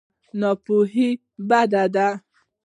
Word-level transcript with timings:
ناپوهي 0.39 1.09
بده 1.49 1.83
ده. 1.95 2.07